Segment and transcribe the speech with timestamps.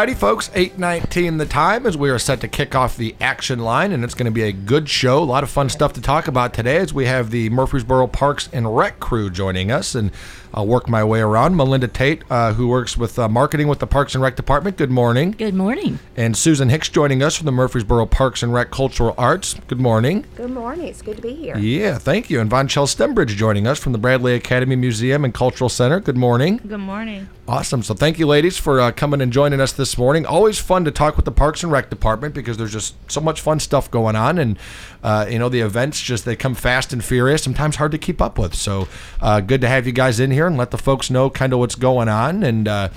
[0.00, 3.92] Alrighty, folks, 819 the time as we are set to kick off the action line,
[3.92, 5.22] and it's going to be a good show.
[5.22, 8.48] A lot of fun stuff to talk about today as we have the Murfreesboro Parks
[8.50, 10.10] and Rec crew joining us, and
[10.52, 11.56] I'll work my way around.
[11.56, 14.90] Melinda Tate, uh, who works with uh, marketing with the Parks and Rec Department, good
[14.90, 15.32] morning.
[15.32, 15.98] Good morning.
[16.16, 20.24] And Susan Hicks joining us from the Murfreesboro Parks and Rec Cultural Arts, good morning.
[20.36, 20.88] Good morning.
[20.88, 21.56] It's good to be here.
[21.56, 22.40] Yeah, thank you.
[22.40, 26.16] And Von Chell Stembridge joining us from the Bradley Academy Museum and Cultural Center, good
[26.16, 26.60] morning.
[26.66, 27.28] Good morning.
[27.46, 27.82] Awesome.
[27.82, 30.24] So thank you, ladies, for uh, coming and joining us this morning.
[30.24, 33.40] Always fun to talk with the Parks and Rec Department because there's just so much
[33.40, 34.56] fun stuff going on, and
[35.02, 37.42] uh, you know the events just they come fast and furious.
[37.42, 38.54] Sometimes hard to keep up with.
[38.54, 38.86] So
[39.20, 41.58] uh, good to have you guys in here and let the folks know kind of
[41.58, 42.68] what's going on and.
[42.68, 42.88] Uh,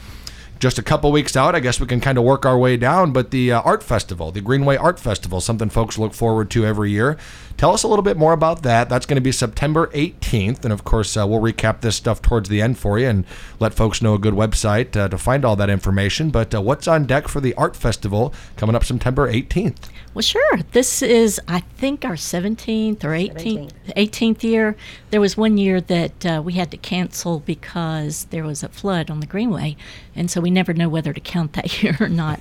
[0.64, 3.12] just a couple weeks out, I guess we can kind of work our way down.
[3.12, 6.90] But the uh, art festival, the Greenway Art Festival, something folks look forward to every
[6.90, 7.18] year.
[7.58, 8.88] Tell us a little bit more about that.
[8.88, 12.48] That's going to be September 18th, and of course, uh, we'll recap this stuff towards
[12.48, 13.26] the end for you and
[13.60, 16.30] let folks know a good website uh, to find all that information.
[16.30, 19.90] But uh, what's on deck for the art festival coming up September 18th?
[20.14, 20.60] Well, sure.
[20.74, 24.76] This is, I think, our 17th or 18th, 18th year.
[25.10, 29.10] There was one year that uh, we had to cancel because there was a flood
[29.10, 29.76] on the Greenway,
[30.16, 32.40] and so we never know whether to count that year or not.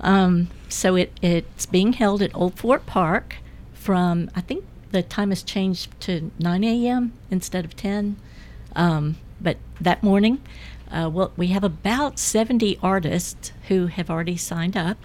[0.00, 3.36] Um, so it, it's being held at Old Fort Park
[3.72, 7.12] from, I think the time has changed to 9 a.m.
[7.30, 8.16] instead of 10.
[8.74, 10.40] Um, but that morning,
[10.90, 14.98] uh, well, we have about 70 artists who have already signed up,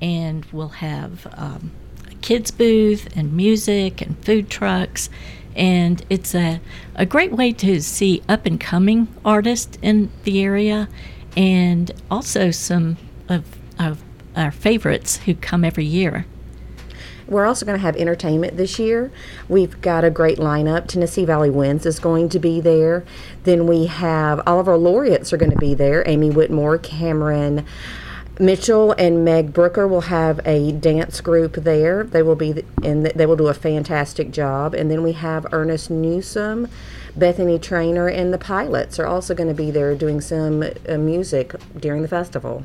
[0.00, 1.72] and we'll have um,
[2.10, 5.10] a kids booth and music and food trucks.
[5.56, 6.60] And it's a,
[6.94, 10.88] a great way to see up and coming artists in the area
[11.36, 12.96] and also some
[13.28, 13.44] of,
[13.78, 14.02] of
[14.36, 16.26] our favorites who come every year.
[17.28, 19.12] We're also going to have entertainment this year.
[19.48, 20.86] We've got a great lineup.
[20.86, 23.04] Tennessee Valley Winds is going to be there.
[23.44, 26.02] Then we have all of our laureates are going to be there.
[26.08, 27.66] Amy Whitmore, Cameron
[28.40, 32.04] Mitchell, and Meg Brooker will have a dance group there.
[32.04, 34.74] They will be, and they will do a fantastic job.
[34.74, 36.68] And then we have Ernest Newsom,
[37.16, 41.54] Bethany Trainer, and the Pilots are also going to be there doing some uh, music
[41.76, 42.62] during the festival.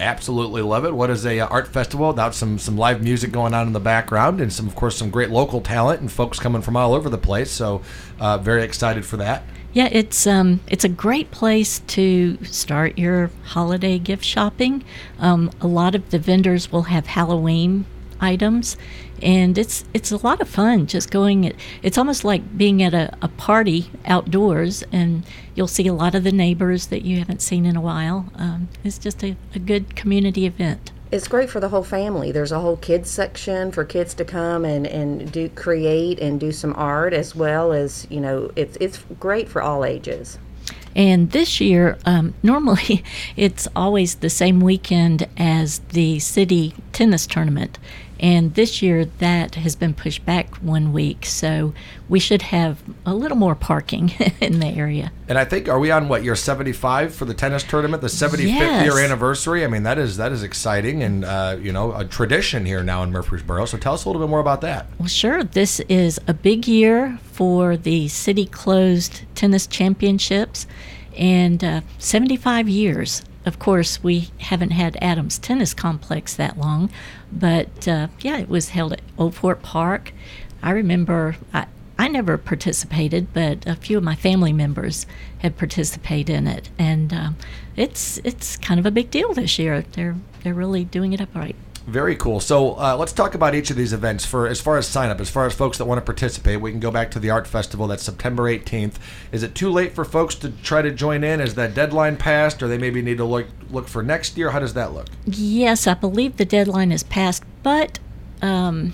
[0.00, 0.94] Absolutely love it.
[0.94, 3.80] What is a uh, art festival without some some live music going on in the
[3.80, 7.08] background and some of course some great local talent and folks coming from all over
[7.08, 7.50] the place.
[7.50, 7.82] So
[8.20, 9.42] uh, very excited for that.
[9.72, 14.82] Yeah, it's um, it's a great place to start your holiday gift shopping.
[15.18, 17.84] Um, a lot of the vendors will have Halloween
[18.18, 18.78] items,
[19.22, 21.52] and it's it's a lot of fun just going.
[21.82, 25.24] It's almost like being at a, a party outdoors, and
[25.54, 28.32] you'll see a lot of the neighbors that you haven't seen in a while.
[28.36, 30.92] Um, it's just a, a good community event.
[31.10, 32.32] It's great for the whole family.
[32.32, 36.52] There's a whole kids section for kids to come and, and do create and do
[36.52, 40.38] some art as well as you know it's it's great for all ages.
[40.94, 43.02] And this year, um, normally
[43.36, 47.78] it's always the same weekend as the city tennis tournament.
[48.20, 51.24] And this year that has been pushed back one week.
[51.24, 51.72] So
[52.08, 54.08] we should have a little more parking
[54.40, 55.12] in the area.
[55.28, 58.38] And I think are we on what year 75 for the tennis tournament, the 75th
[58.48, 58.84] Yes.
[58.84, 59.64] year anniversary?
[59.64, 63.02] I mean that is that is exciting and uh, you know a tradition here now
[63.02, 63.66] in Murfreesboro.
[63.66, 64.86] So tell us a little bit more about that.
[64.98, 65.44] Well, sure.
[65.44, 70.66] This is a big year for the city closed tennis championships
[71.16, 73.22] and uh, 75 years.
[73.48, 76.90] Of course, we haven't had Adams Tennis Complex that long,
[77.32, 80.12] but uh, yeah, it was held at Old Fort Park.
[80.62, 81.64] I remember I,
[81.98, 85.06] I never participated, but a few of my family members
[85.38, 87.36] have participated in it, and um,
[87.74, 89.80] it's it's kind of a big deal this year.
[89.92, 91.56] They're they're really doing it upright.
[91.88, 92.38] Very cool.
[92.38, 94.26] So uh, let's talk about each of these events.
[94.26, 96.70] For as far as sign up, as far as folks that want to participate, we
[96.70, 97.86] can go back to the art festival.
[97.86, 98.96] That's September 18th.
[99.32, 101.40] Is it too late for folks to try to join in?
[101.40, 104.50] Is that deadline passed, or they maybe need to look look for next year?
[104.50, 105.06] How does that look?
[105.24, 107.98] Yes, I believe the deadline is passed, but
[108.42, 108.92] um,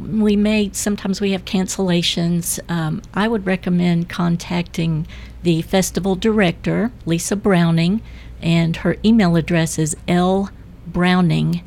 [0.00, 2.58] we may sometimes we have cancellations.
[2.68, 5.06] Um, I would recommend contacting
[5.44, 8.02] the festival director, Lisa Browning,
[8.42, 11.62] and her email address is lbrowning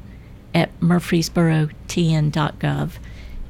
[0.54, 2.92] at murfreesborotn.gov.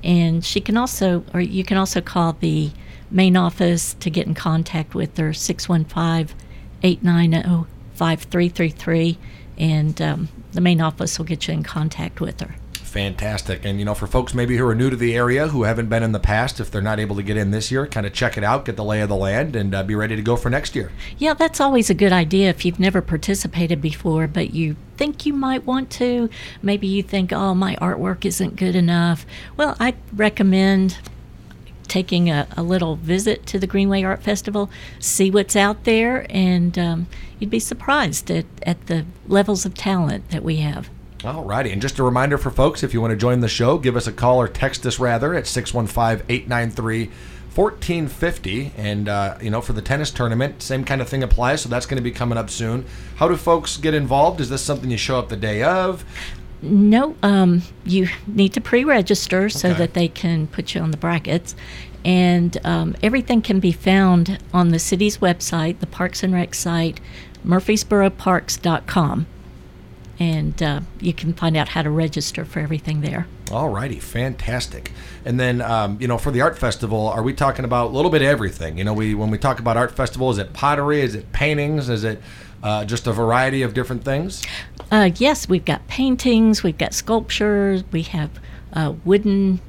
[0.04, 2.72] And she can also, or you can also call the
[3.10, 6.36] main office to get in contact with her, 615
[6.84, 9.18] 890 5333.
[9.58, 12.56] And um, the main office will get you in contact with her.
[12.88, 13.66] Fantastic.
[13.66, 16.04] And, you know, for folks maybe who are new to the area, who haven't been
[16.04, 18.38] in the past, if they're not able to get in this year, kind of check
[18.38, 20.50] it out, get the lay of the land, and uh, be ready to go for
[20.50, 20.92] next year.
[21.18, 25.34] Yeah, that's always a good idea if you've never participated before, but you think you
[25.34, 26.30] might want to.
[26.62, 29.26] Maybe you think, oh, my artwork isn't good enough.
[29.58, 30.98] Well, I recommend
[31.90, 36.80] taking a, a little visit to the Greenway Art Festival, see what's out there, and
[36.80, 37.08] um,
[37.38, 40.90] you'd be surprised at, at the levels of talent that we have.
[41.24, 41.72] All righty.
[41.72, 44.08] And just a reminder for folks if you want to join the show, give us
[44.08, 47.10] a call or text us rather at 615 893
[47.56, 48.74] 1450.
[48.78, 51.62] And, uh, you know, for the tennis tournament, same kind of thing applies.
[51.62, 52.86] So that's going to be coming up soon.
[53.16, 54.40] How do folks get involved?
[54.42, 56.06] Is this something you show up the day of?
[56.62, 61.56] No, um, you need to pre-register so that they can put you on the brackets,
[62.04, 67.00] and um, everything can be found on the city's website, the Parks and Rec site,
[67.46, 69.28] murfreesboroparks.com,
[70.20, 73.28] and uh, you can find out how to register for everything there.
[73.52, 74.92] All righty, fantastic.
[75.26, 78.12] And then, um, you know, for the art festival, are we talking about a little
[78.12, 78.78] bit of everything?
[78.78, 81.02] You know, we when we talk about art festival, is it pottery?
[81.02, 81.90] Is it paintings?
[81.90, 82.22] Is it
[82.64, 84.44] uh, just a variety of different things?
[84.92, 88.30] Uh, yes, we've got paintings, we've got sculptures, we have
[88.74, 89.60] uh, wooden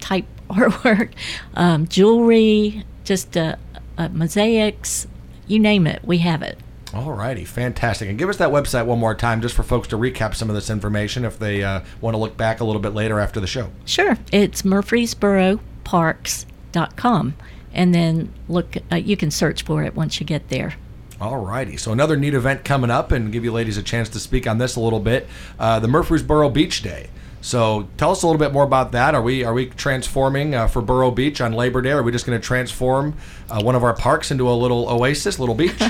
[0.00, 1.10] type artwork,
[1.54, 3.56] um, jewelry, just uh,
[3.96, 5.06] uh, mosaics,
[5.46, 6.58] you name it, we have it.
[6.94, 8.08] All righty, fantastic.
[8.08, 10.54] And give us that website one more time, just for folks to recap some of
[10.54, 13.48] this information if they uh, want to look back a little bit later after the
[13.48, 13.70] show.
[13.84, 17.34] Sure, it's murfreesboroparks.com,
[17.72, 18.76] and then look.
[18.92, 20.74] Uh, you can search for it once you get there.
[21.20, 21.76] All righty.
[21.76, 24.58] So another neat event coming up, and give you ladies a chance to speak on
[24.58, 25.26] this a little bit.
[25.58, 27.08] Uh, the Murfreesboro Beach Day.
[27.44, 29.14] So tell us a little bit more about that.
[29.14, 31.90] Are we are we transforming uh, for Borough Beach on Labor Day?
[31.90, 33.18] Are we just going to transform
[33.50, 35.74] uh, one of our parks into a little oasis, little beach?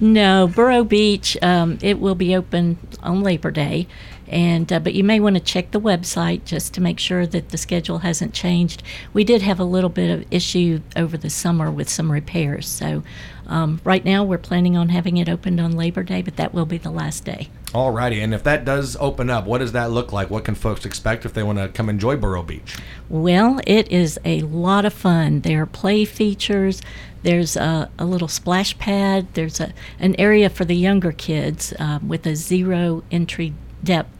[0.00, 1.38] No, Borough Beach.
[1.40, 3.86] Um, it will be open on Labor Day,
[4.34, 7.50] and uh, but you may want to check the website just to make sure that
[7.50, 8.82] the schedule hasn't changed.
[9.12, 13.02] We did have a little bit of issue over the summer with some repairs, so
[13.46, 16.66] um, right now we're planning on having it opened on Labor Day, but that will
[16.66, 17.48] be the last day.
[17.74, 18.20] All righty.
[18.20, 20.30] And if that does open up, what does that look like?
[20.30, 22.76] What can folks expect if they want to come enjoy Borough Beach?
[23.08, 25.40] Well, it is a lot of fun.
[25.40, 26.80] There are play features.
[27.22, 29.26] There's a, a little splash pad.
[29.34, 34.13] There's a, an area for the younger kids um, with a zero entry depth.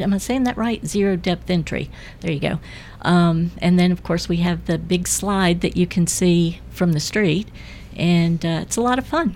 [0.00, 0.84] Am I saying that right?
[0.86, 1.90] Zero depth entry.
[2.20, 2.58] There you go.
[3.02, 6.92] Um, and then, of course, we have the big slide that you can see from
[6.92, 7.48] the street,
[7.96, 9.34] and uh, it's a lot of fun.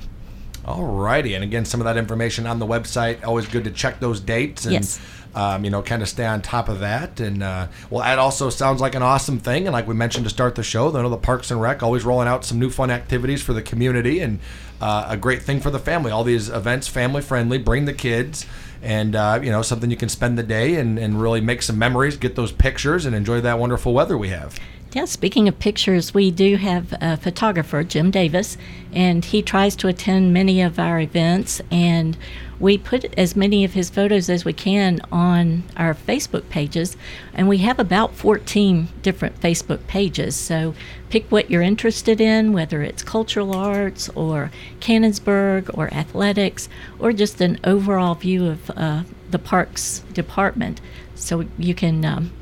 [0.64, 1.32] All righty.
[1.32, 3.24] And again, some of that information on the website.
[3.24, 5.00] Always good to check those dates and, Yes.
[5.34, 7.20] um, you know, kind of stay on top of that.
[7.20, 9.66] And, uh, well, that also sounds like an awesome thing.
[9.66, 12.28] And like we mentioned to start the show, know the Parks and Rec always rolling
[12.28, 14.40] out some new fun activities for the community and
[14.78, 16.10] uh, a great thing for the family.
[16.10, 18.44] All these events, family friendly, bring the kids.
[18.82, 21.78] And, uh, you know, something you can spend the day and, and really make some
[21.78, 24.58] memories, get those pictures, and enjoy that wonderful weather we have.
[24.92, 28.56] Yeah, speaking of pictures, we do have a photographer, Jim Davis,
[28.90, 31.60] and he tries to attend many of our events.
[31.70, 32.16] And
[32.58, 36.96] we put as many of his photos as we can on our Facebook pages.
[37.34, 40.34] And we have about 14 different Facebook pages.
[40.34, 40.74] So
[41.10, 44.50] pick what you're interested in, whether it's cultural arts or
[44.80, 50.80] Cannonsburgh or athletics or just an overall view of uh, the parks department.
[51.14, 52.32] So you can um,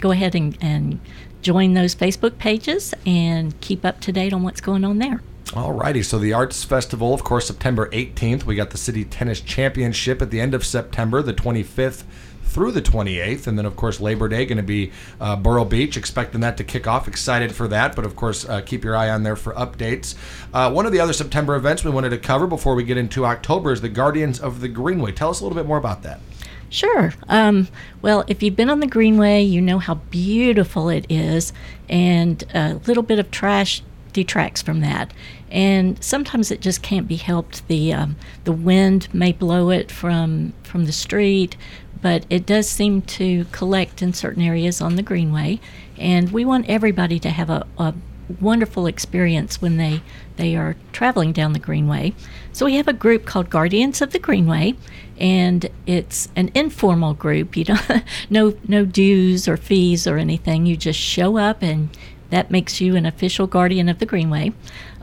[0.00, 1.00] go ahead and, and
[1.42, 5.22] join those Facebook pages and keep up to date on what's going on there.
[5.46, 8.44] Alrighty, so the Arts Festival, of course, September 18th.
[8.44, 12.02] We got the City Tennis Championship at the end of September, the 25th
[12.46, 13.46] through the 28th.
[13.46, 16.64] And then, of course, Labor Day going to be uh, Borough Beach, expecting that to
[16.64, 17.06] kick off.
[17.06, 20.14] Excited for that, but of course, uh, keep your eye on there for updates.
[20.54, 23.26] Uh, one of the other September events we wanted to cover before we get into
[23.26, 25.12] October is the Guardians of the Greenway.
[25.12, 26.20] Tell us a little bit more about that.
[26.68, 27.12] Sure.
[27.28, 27.68] Um,
[28.02, 31.52] well, if you've been on the Greenway, you know how beautiful it is,
[31.88, 35.12] and a little bit of trash detracts from that.
[35.50, 37.66] And sometimes it just can't be helped.
[37.68, 41.56] The um, the wind may blow it from from the street,
[42.00, 45.60] but it does seem to collect in certain areas on the Greenway.
[45.98, 47.94] And we want everybody to have a, a
[48.40, 50.02] wonderful experience when they
[50.36, 52.12] they are traveling down the Greenway.
[52.52, 54.74] So we have a group called Guardians of the Greenway,
[55.18, 57.56] and it's an informal group.
[57.56, 60.66] You don't no no dues or fees or anything.
[60.66, 61.88] You just show up, and
[62.30, 64.52] that makes you an official guardian of the Greenway.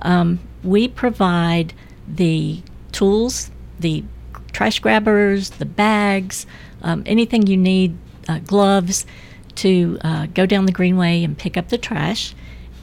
[0.01, 1.73] Um, we provide
[2.07, 4.03] the tools, the
[4.51, 6.45] trash grabbers, the bags,
[6.83, 7.97] um, anything you need,
[8.27, 9.05] uh, gloves
[9.55, 12.33] to uh, go down the greenway and pick up the trash.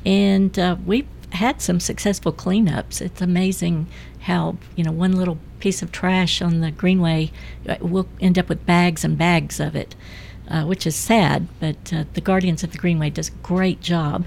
[0.04, 3.00] And uh, we've had some successful cleanups.
[3.00, 3.87] It's amazing
[4.21, 7.30] how, you know, one little piece of trash on the greenway,
[7.69, 9.95] uh, we'll end up with bags and bags of it,
[10.49, 14.25] uh, which is sad, but uh, the Guardians of the Greenway does a great job.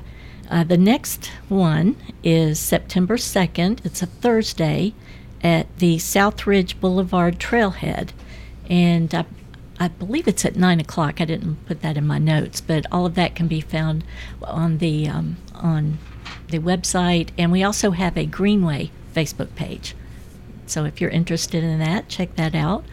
[0.68, 3.84] The next one is September 2nd.
[3.84, 4.94] It's a Thursday
[5.44, 8.12] at the Southridge Boulevard Trailhead.
[8.70, 9.25] And I,
[9.84, 11.20] I believe it's at 9 o'clock.
[11.20, 14.06] I didn't put that in my notes, but all of that can be found
[14.42, 15.98] on the, um, on
[16.48, 17.32] the website.
[17.38, 19.94] And we also have a Greenway Facebook page.
[20.68, 22.86] So if you're interested in that, check that out.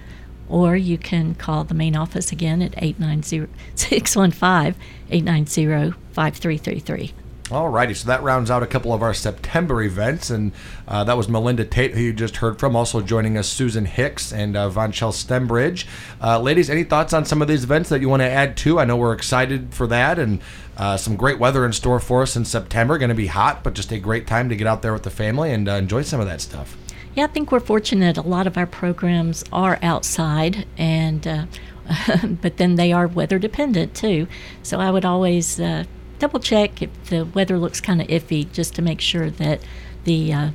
[0.48, 4.74] Or you can call the main office again at 890 615
[5.10, 7.12] 890 5333.
[7.50, 10.52] Alrighty, so that rounds out a couple of our September events, and
[10.86, 12.76] uh, that was Melinda Tate, who you just heard from.
[12.76, 15.84] Also joining us, Susan Hicks and uh, Von Shell Stembridge.
[16.22, 18.78] Uh, ladies, any thoughts on some of these events that you want to add to?
[18.78, 20.40] I know we're excited for that, and
[20.76, 22.98] uh, some great weather in store for us in September.
[22.98, 25.10] Going to be hot, but just a great time to get out there with the
[25.10, 26.76] family and uh, enjoy some of that stuff.
[27.16, 28.16] Yeah, I think we're fortunate.
[28.16, 31.46] A lot of our programs are outside, and uh,
[32.40, 34.28] but then they are weather dependent too.
[34.62, 35.82] So I would always uh,
[36.20, 39.60] double check if the weather looks kind of iffy, just to make sure that
[40.04, 40.50] the uh,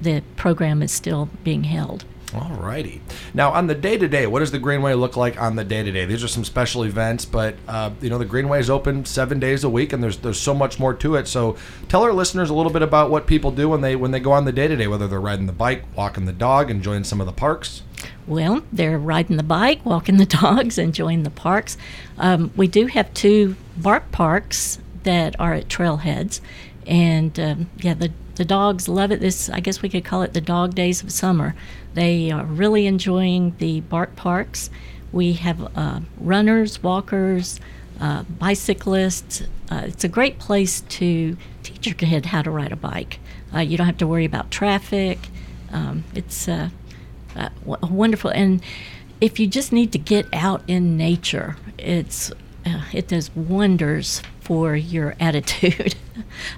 [0.00, 2.04] the program is still being held.
[2.28, 3.00] Alrighty.
[3.32, 5.82] Now, on the day to day, what does the Greenway look like on the day
[5.82, 6.04] to day?
[6.04, 9.64] These are some special events, but uh, you know the Greenway is open seven days
[9.64, 11.26] a week, and there's there's so much more to it.
[11.26, 11.56] So,
[11.88, 14.32] tell our listeners a little bit about what people do when they when they go
[14.32, 17.20] on the day to day, whether they're riding the bike, walking the dog, enjoying some
[17.20, 17.82] of the parks.
[18.26, 21.78] Well, they're riding the bike, walking the dogs, enjoying the parks.
[22.18, 26.42] Um, we do have two bark parks that are at trailheads,
[26.86, 29.20] and um, yeah, the the dogs love it.
[29.20, 31.54] This I guess we could call it the dog days of summer.
[31.94, 34.68] They are really enjoying the bark parks.
[35.10, 37.58] We have uh, runners, walkers,
[37.98, 39.44] uh, bicyclists.
[39.70, 43.18] Uh, it's a great place to teach your kid how to ride a bike.
[43.54, 45.18] Uh, you don't have to worry about traffic.
[45.72, 46.68] Um, it's uh,
[47.34, 48.62] uh, wonderful, and
[49.22, 52.30] if you just need to get out in nature, it's
[52.66, 55.94] uh, it does wonders for your attitude.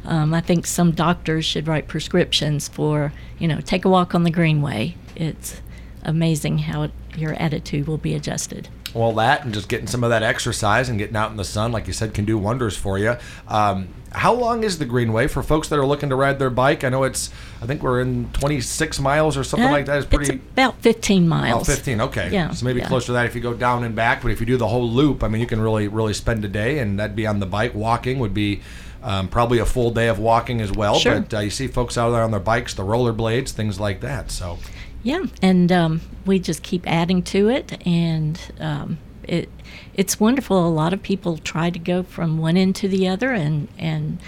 [0.04, 4.22] um, I think some doctors should write prescriptions for you know take a walk on
[4.22, 4.94] the greenway.
[5.16, 5.60] It's
[6.04, 8.68] amazing how your attitude will be adjusted.
[8.94, 11.72] Well, that and just getting some of that exercise and getting out in the sun,
[11.72, 13.16] like you said, can do wonders for you.
[13.48, 16.82] Um, how long is the Greenway for folks that are looking to ride their bike?
[16.84, 17.30] I know it's,
[17.62, 19.98] I think we're in 26 miles or something Uh, like that.
[19.98, 20.34] It's pretty.
[20.52, 21.66] about 15 Oh, miles.
[21.66, 22.00] 15.
[22.00, 22.28] Okay.
[22.32, 22.88] Yeah, So maybe yeah.
[22.88, 24.22] closer to that if you go down and back.
[24.22, 26.48] But if you do the whole loop, I mean, you can really, really spend a
[26.48, 27.74] day, and that'd be on the bike.
[27.74, 28.60] Walking would be
[29.02, 30.96] um, probably a full day of walking as well.
[30.98, 31.20] Sure.
[31.20, 34.30] But uh, you see folks out there on their bikes, the rollerblades, things like that.
[34.30, 34.58] So,
[35.02, 38.98] Yeah, and um, we just keep adding to it, and um,
[39.30, 39.48] it
[39.94, 40.66] it's wonderful.
[40.66, 44.18] A lot of people try to go from one end to the other, and and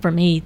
[0.00, 0.42] for me,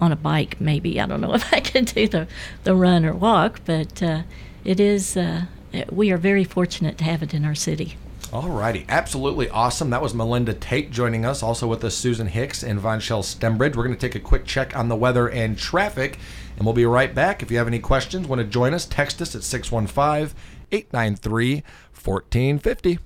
[0.00, 2.26] on a bike, maybe I don't know if I can do the
[2.64, 4.22] the run or walk, but uh,
[4.64, 5.16] it is.
[5.16, 5.44] Uh,
[5.90, 7.96] we are very fortunate to have it in our city.
[8.24, 9.90] Alrighty, absolutely awesome.
[9.90, 13.76] That was Melinda Tate joining us, also with us Susan Hicks and Von Shell Stembridge.
[13.76, 16.18] We're going to take a quick check on the weather and traffic,
[16.56, 17.42] and we'll be right back.
[17.42, 20.34] If you have any questions, want to join us, text us at 615
[20.72, 21.62] 893
[22.02, 22.98] 1450.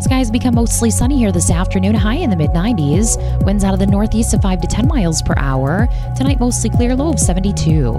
[0.00, 3.16] Skies become mostly sunny here this afternoon, high in the mid 90s.
[3.44, 5.88] Winds out of the northeast of 5 to 10 miles per hour.
[6.16, 7.92] Tonight, mostly clear, low of 72.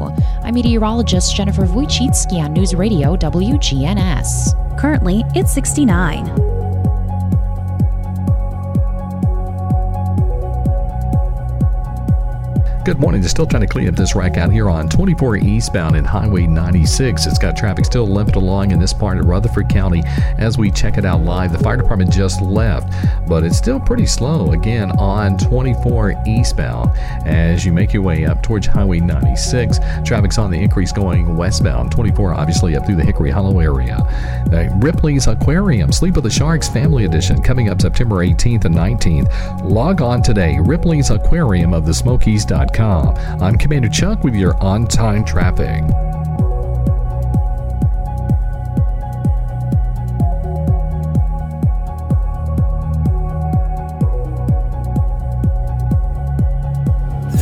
[0.44, 4.80] I'm meteorologist Jennifer Wojcicki on News Radio WGNS.
[4.80, 6.61] Currently, it's 69.
[12.84, 13.22] Good morning.
[13.22, 16.48] They're still trying to clean up this wreck out here on 24 eastbound and Highway
[16.48, 17.28] 96.
[17.28, 20.02] It's got traffic still limping along in this part of Rutherford County
[20.40, 21.52] as we check it out live.
[21.52, 22.92] The fire department just left,
[23.28, 26.90] but it's still pretty slow again on 24 eastbound
[27.28, 29.78] as you make your way up towards Highway 96.
[30.04, 31.92] Traffic's on the increase going westbound.
[31.92, 34.00] 24 obviously up through the Hickory Hollow area.
[34.82, 39.70] Ripley's Aquarium, Sleep of the Sharks Family Edition, coming up September 18th and 19th.
[39.70, 42.71] Log on today, Ripley's Aquarium of the Smokies.com.
[43.42, 45.84] I'm Commander Chuck with your on time traffic.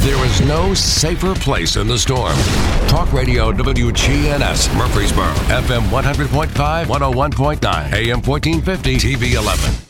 [0.02, 2.36] There no safer place in the storm.
[2.88, 9.89] Talk Radio WGNS Murfreesboro, FM 100.5, 101.9, AM 1450, TV 11.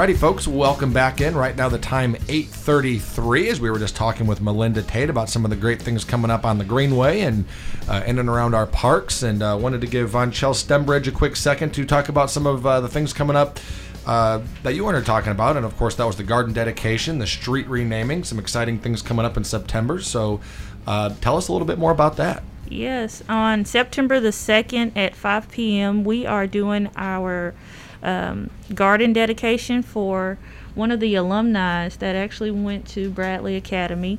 [0.00, 1.36] Alrighty, folks, welcome back in.
[1.36, 3.50] Right now, the time 8:33.
[3.50, 6.30] As we were just talking with Melinda Tate about some of the great things coming
[6.30, 7.44] up on the Greenway and
[7.86, 11.12] uh, in and around our parks, and uh, wanted to give Von Chell Stembridge a
[11.12, 13.60] quick second to talk about some of uh, the things coming up
[14.06, 17.26] uh, that you wanted talking about, and of course, that was the garden dedication, the
[17.26, 20.00] street renaming, some exciting things coming up in September.
[20.00, 20.40] So,
[20.86, 22.42] uh, tell us a little bit more about that.
[22.70, 27.52] Yes, on September the 2nd at 5 p.m., we are doing our
[28.02, 30.38] um, garden dedication for
[30.74, 34.18] one of the alumni that actually went to Bradley Academy.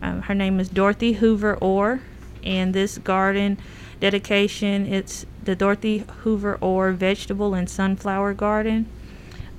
[0.00, 2.00] Um, her name is Dorothy Hoover Orr,
[2.42, 3.58] and this garden
[4.00, 8.86] dedication it's the Dorothy Hoover Orr Vegetable and Sunflower Garden.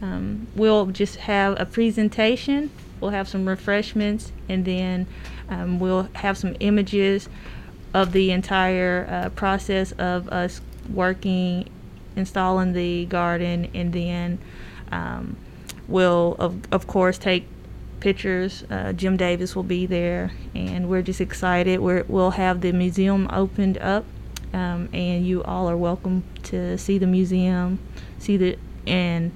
[0.02, 2.72] Um, we'll just have a presentation.
[3.00, 5.08] We'll have some refreshments, and then
[5.50, 7.30] um, we'll have some images
[7.94, 11.70] of the entire uh, process of us working,
[12.16, 14.40] installing the garden, and then
[14.92, 15.36] um,
[15.88, 17.46] we'll of, of course take
[18.00, 18.64] pictures.
[18.70, 21.80] Uh, Jim Davis will be there, and we're just excited.
[21.80, 24.06] We're, we'll have the museum opened up,
[24.54, 27.80] um, and you all are welcome to see the museum,
[28.20, 29.32] see the and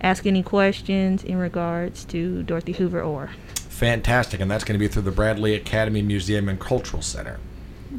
[0.00, 3.30] ask any questions in regards to Dorothy Hoover Orr.
[3.54, 7.38] Fantastic, and that's going to be through the Bradley Academy Museum and Cultural Center.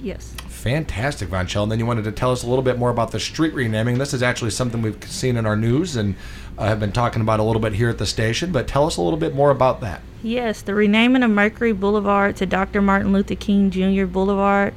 [0.02, 0.34] Yes.
[0.48, 1.64] Fantastic, Von Chell.
[1.64, 3.98] And then you wanted to tell us a little bit more about the street renaming.
[3.98, 6.16] This is actually something we've seen in our news and
[6.58, 8.52] uh, have been talking about a little bit here at the station.
[8.52, 10.02] But tell us a little bit more about that.
[10.24, 12.82] Yes, the renaming of Mercury Boulevard to Dr.
[12.82, 14.06] Martin Luther King Jr.
[14.06, 14.74] Boulevard.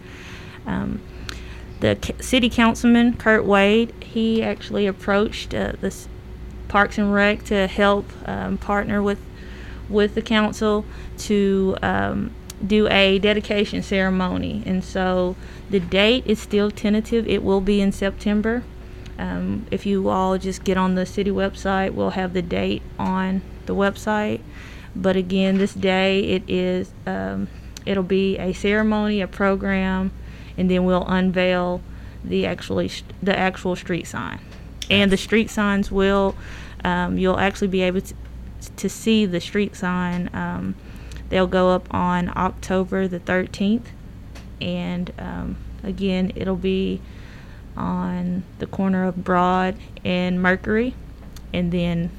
[0.67, 1.01] Um,
[1.81, 6.09] the c- city councilman Kirt Wade, he actually approached uh, the s-
[6.69, 9.19] Parks and Rec to help um, partner with
[9.89, 10.85] with the council
[11.19, 12.31] to um,
[12.65, 15.37] do a dedication ceremony, and so
[15.71, 17.27] the date is still tentative.
[17.27, 18.63] It will be in September.
[19.19, 23.43] Um, if you all just get on the city website, we'll have the date on
[23.67, 24.41] the website.
[24.97, 27.49] But again, this day it is um,
[27.87, 30.11] it'll be a ceremony, a program,
[30.57, 31.81] and then we'll unveil
[32.25, 32.91] the actually
[33.23, 34.41] the actual street sign.
[34.91, 36.35] And the street signs will
[36.85, 38.15] um, you'll actually be able to,
[38.77, 40.29] to see the street sign.
[41.31, 43.87] They'll go up on October the 13th,
[44.61, 47.01] and um, again it'll be
[47.77, 50.95] on the corner of Broad and Mercury,
[51.55, 52.11] and then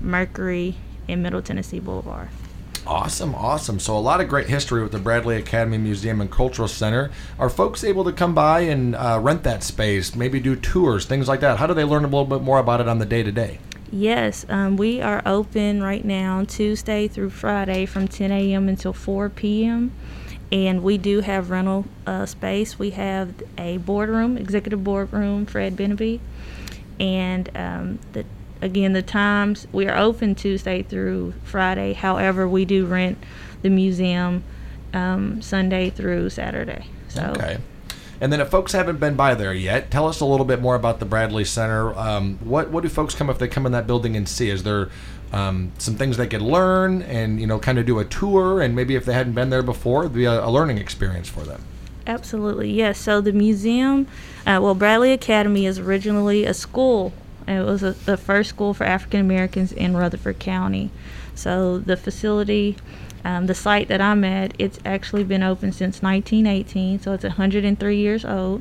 [0.00, 0.76] Mercury
[1.08, 2.28] and Middle Tennessee Boulevard.
[2.86, 3.80] Awesome, awesome.
[3.80, 7.10] So a lot of great history with the Bradley Academy Museum and Cultural Center.
[7.38, 11.26] Are folks able to come by and uh, rent that space, maybe do tours, things
[11.26, 11.58] like that?
[11.58, 13.58] How do they learn a little bit more about it on the day to day?
[13.94, 18.68] Yes, um, we are open right now Tuesday through Friday from 10 a.m.
[18.68, 19.92] until 4 p.m.
[20.50, 22.76] And we do have rental uh, space.
[22.76, 26.18] We have a boardroom, executive boardroom, Fred Beneby.
[26.98, 28.24] And um, the,
[28.60, 31.92] again, the times we are open Tuesday through Friday.
[31.92, 33.16] However, we do rent
[33.62, 34.42] the museum
[34.92, 36.86] um, Sunday through Saturday.
[37.08, 37.58] So Okay.
[38.20, 40.74] And then if folks haven't been by there yet, tell us a little bit more
[40.74, 41.96] about the Bradley Center.
[41.98, 44.50] Um, what what do folks come if they come in that building and see?
[44.50, 44.90] Is there
[45.34, 48.76] um, some things they could learn and you know kind of do a tour and
[48.76, 51.62] maybe if they hadn't been there before, it'd be a, a learning experience for them.
[52.06, 52.98] Absolutely, yes.
[52.98, 54.06] So the museum,
[54.46, 57.12] uh, well, Bradley Academy is originally a school.
[57.48, 60.90] It was a, the first school for African Americans in Rutherford County.
[61.34, 62.76] So the facility,
[63.24, 67.00] um, the site that I'm at, it's actually been open since 1918.
[67.00, 68.60] So it's 103 years old,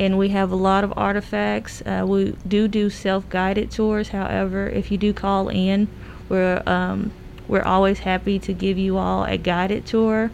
[0.00, 1.80] and we have a lot of artifacts.
[1.82, 4.08] Uh, we do do self-guided tours.
[4.08, 5.86] However, if you do call in,
[6.28, 7.12] we're um,
[7.46, 10.30] we're always happy to give you all a guided tour.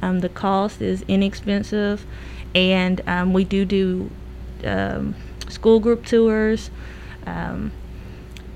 [0.00, 2.06] Um, the cost is inexpensive,
[2.54, 4.10] and um, we do do
[4.64, 5.16] um,
[5.48, 6.70] school group tours,
[7.26, 7.72] um,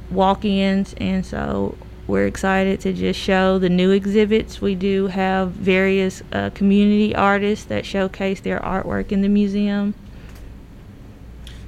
[0.09, 1.77] walk-ins, and so
[2.13, 4.61] we're excited to just show the new exhibits.
[4.61, 9.95] We do have various uh, community artists that showcase their artwork in the museum.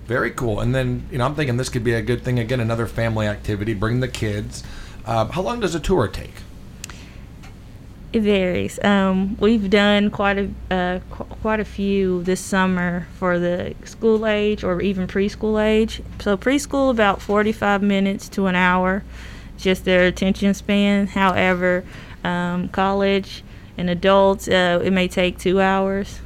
[0.06, 0.60] Very cool.
[0.60, 2.38] And then, you know, I'm thinking this could be a good thing.
[2.38, 3.72] Again, another family activity.
[3.72, 4.62] Bring the kids.
[5.06, 6.34] Uh, how long does a tour take?
[8.12, 8.78] It varies.
[8.84, 14.26] Um, we've done quite a uh, qu- quite a few this summer for the school
[14.26, 16.02] age or even preschool age.
[16.20, 19.02] So preschool about 45 minutes to an hour,
[19.56, 21.06] just their attention span.
[21.06, 21.84] However,
[22.22, 23.42] um, college
[23.76, 26.20] and adults, uh, it may take two hours.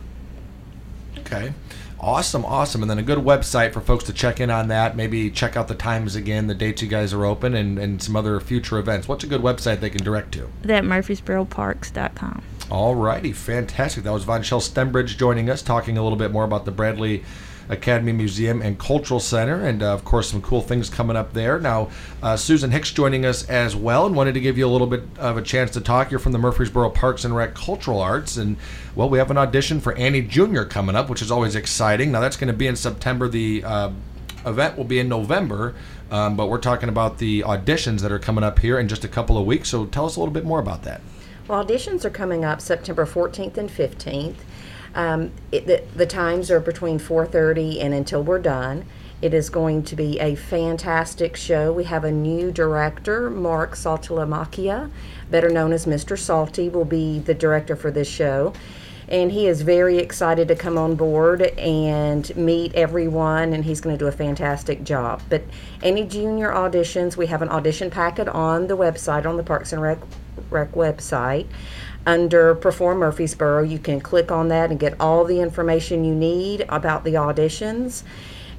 [1.18, 1.52] Okay.
[2.00, 2.82] Awesome, awesome.
[2.82, 4.96] And then a good website for folks to check in on that.
[4.96, 8.14] Maybe check out the times again, the dates you guys are open, and, and some
[8.14, 9.08] other future events.
[9.08, 10.48] What's a good website they can direct to?
[10.62, 12.42] That MurfreesboroParks.com.
[12.70, 14.04] All righty, fantastic.
[14.04, 17.24] That was Von Shell Stembridge joining us, talking a little bit more about the Bradley
[17.68, 21.59] Academy Museum and Cultural Center, and uh, of course, some cool things coming up there.
[21.61, 21.90] Now,
[22.22, 25.02] uh, Susan Hicks joining us as well, and wanted to give you a little bit
[25.18, 26.11] of a chance to talk.
[26.11, 28.57] You're from the Murfreesboro Parks and Rec Cultural Arts, and
[28.94, 30.62] well, we have an audition for Annie Jr.
[30.62, 32.12] coming up, which is always exciting.
[32.12, 33.28] Now, that's going to be in September.
[33.28, 33.90] The uh,
[34.46, 35.74] event will be in November,
[36.11, 39.09] um, but we're talking about the auditions that are coming up here in just a
[39.09, 39.68] couple of weeks.
[39.68, 41.00] So, tell us a little bit more about that.
[41.46, 44.37] Well, auditions are coming up September 14th and 15th.
[44.98, 48.84] Um, it, the, the times are between 4:30 and until we're done.
[49.22, 51.72] It is going to be a fantastic show.
[51.72, 54.90] We have a new director, Mark Saltalamacchia,
[55.30, 56.18] better known as Mr.
[56.18, 58.52] Salty, will be the director for this show.
[59.08, 63.96] And he is very excited to come on board and meet everyone, and he's going
[63.96, 65.22] to do a fantastic job.
[65.30, 65.42] But
[65.82, 66.50] Annie Jr.
[66.50, 69.98] auditions, we have an audition packet on the website, on the Parks and Rec,
[70.50, 71.46] Rec website.
[72.09, 76.64] Under Perform Murfreesboro, you can click on that and get all the information you need
[76.71, 78.03] about the auditions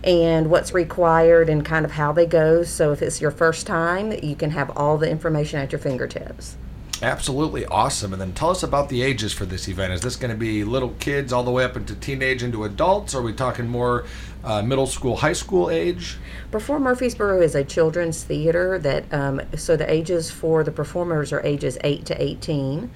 [0.04, 2.62] and what's required and kind of how they go.
[2.62, 6.58] So if it's your first time, you can have all the information at your fingertips.
[7.02, 8.14] Absolutely awesome.
[8.14, 9.94] And then tell us about the ages for this event.
[9.94, 13.16] Is this going to be little kids all the way up into teenage into adults?
[13.16, 14.06] Or are we talking more
[14.44, 16.18] uh, middle school, high school age?
[16.52, 21.44] Perform Murfreesboro is a children's theater that, um, so the ages for the performers are
[21.44, 22.92] ages 8 to 18.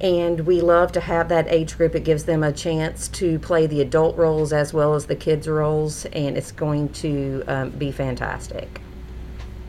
[0.00, 1.94] And we love to have that age group.
[1.94, 5.48] It gives them a chance to play the adult roles as well as the kids'
[5.48, 8.80] roles, and it's going to um, be fantastic.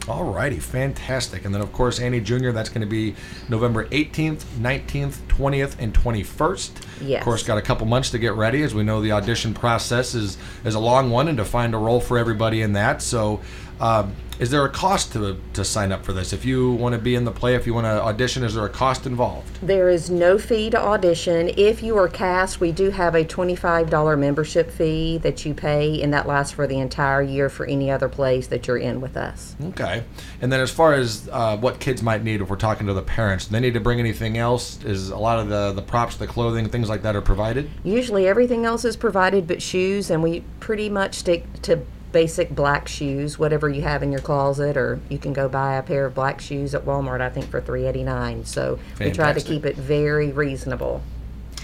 [0.07, 1.45] All righty, fantastic.
[1.45, 3.15] And then, of course, Annie Jr., that's going to be
[3.47, 6.71] November 18th, 19th, 20th, and 21st.
[7.01, 7.21] Yes.
[7.21, 8.63] Of course, got a couple months to get ready.
[8.63, 11.77] As we know, the audition process is, is a long one and to find a
[11.77, 13.03] role for everybody in that.
[13.03, 13.41] So,
[13.79, 16.31] um, is there a cost to, to sign up for this?
[16.31, 18.65] If you want to be in the play, if you want to audition, is there
[18.65, 19.59] a cost involved?
[19.61, 21.51] There is no fee to audition.
[21.57, 26.13] If you are cast, we do have a $25 membership fee that you pay, and
[26.13, 29.57] that lasts for the entire year for any other plays that you're in with us.
[29.61, 30.05] Okay.
[30.39, 33.01] And then, as far as uh, what kids might need, if we're talking to the
[33.01, 34.81] parents, do they need to bring anything else?
[34.85, 37.69] Is a lot of the, the props, the clothing, things like that are provided?
[37.83, 41.81] Usually everything else is provided but shoes, and we pretty much stick to
[42.12, 45.84] basic black shoes, whatever you have in your closet, or you can go buy a
[45.84, 48.45] pair of black shoes at Walmart, I think, for three eighty nine.
[48.45, 51.02] So we try to keep it very reasonable.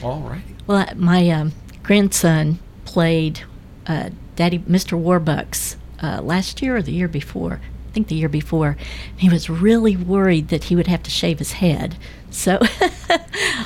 [0.03, 0.55] All righty.
[0.67, 1.53] Well, my um,
[1.83, 3.43] grandson played
[3.87, 5.01] uh, Daddy Mr.
[5.01, 7.61] Warbucks uh, last year or the year before.
[7.89, 8.77] I think the year before.
[9.15, 11.95] He was really worried that he would have to shave his head.
[12.29, 12.59] So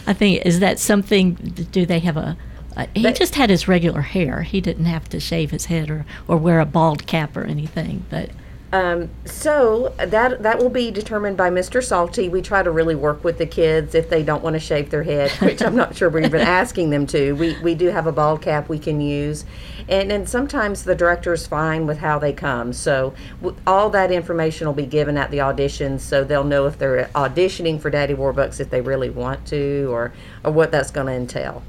[0.06, 1.34] I think is that something?
[1.34, 2.38] Do they have a?
[2.80, 4.42] Uh, he They- just had his regular hair.
[4.44, 8.06] He didn't have to shave his head or, or wear a bald cap or anything.
[8.10, 8.30] But
[8.72, 11.84] Um, so that that will be determined by Mr.
[11.84, 12.30] Salty.
[12.30, 15.02] We try to really work with the kids if they don't want to shave their
[15.02, 17.34] head, which I'm not sure we're even asking them to.
[17.34, 19.44] We we do have a bald cap we can use,
[19.90, 22.72] and and sometimes the director is fine with how they come.
[22.72, 26.78] So w- all that information will be given at the auditions, so they'll know if
[26.78, 30.14] they're auditioning for Daddy Warbucks if they really want to, or
[30.44, 31.64] or what that's going to entail.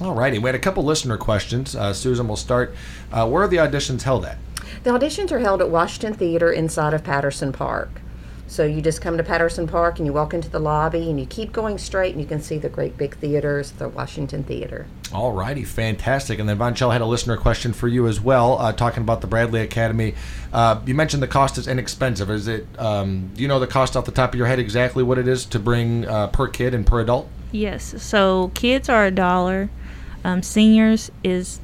[0.00, 0.38] All righty.
[0.38, 1.74] We had a couple listener questions.
[1.74, 2.74] Uh, Susan, we'll start.
[3.10, 4.38] Uh, where are the auditions held at?
[4.82, 7.88] The auditions are held at Washington Theater inside of Patterson Park.
[8.48, 11.26] So you just come to Patterson Park and you walk into the lobby and you
[11.26, 14.86] keep going straight and you can see the great big theaters, the Washington Theater.
[15.12, 16.38] All righty, fantastic.
[16.38, 19.20] And then Von Chell had a listener question for you as well, uh, talking about
[19.20, 20.14] the Bradley Academy.
[20.52, 22.30] Uh, you mentioned the cost is inexpensive.
[22.30, 22.66] Is it?
[22.78, 25.26] Um, do you know the cost off the top of your head exactly what it
[25.26, 27.28] is to bring uh, per kid and per adult?
[27.50, 28.00] Yes.
[28.00, 29.70] So kids are a dollar,
[30.26, 31.60] um, seniors is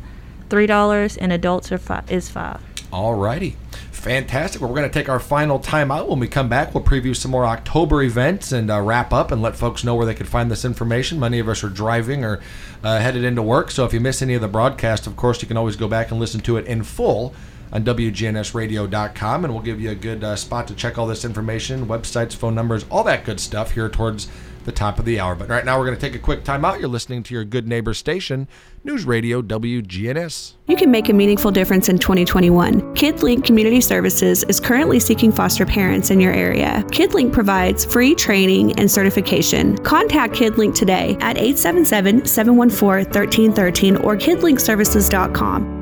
[0.48, 2.60] three dollars, and adults are five is five.
[2.92, 3.56] All righty.
[3.90, 4.60] Fantastic.
[4.60, 6.08] Well, we're going to take our final time out.
[6.08, 9.40] When we come back, we'll preview some more October events and uh, wrap up and
[9.40, 11.18] let folks know where they can find this information.
[11.18, 12.40] Many of us are driving or
[12.82, 15.48] uh, headed into work, so if you miss any of the broadcast, of course, you
[15.48, 17.34] can always go back and listen to it in full
[17.72, 21.86] on WGNSradio.com, and we'll give you a good uh, spot to check all this information,
[21.86, 24.28] websites, phone numbers, all that good stuff here towards
[24.64, 25.34] the top of the hour.
[25.34, 26.80] But right now, we're going to take a quick time out.
[26.80, 28.48] You're listening to your good neighbor station,
[28.84, 30.54] News Radio WGNS.
[30.68, 32.94] You can make a meaningful difference in 2021.
[32.94, 36.84] KidLink Community Services is currently seeking foster parents in your area.
[36.88, 39.76] KidLink provides free training and certification.
[39.78, 45.81] Contact KidLink today at 877 714 1313 or kidlinkservices.com.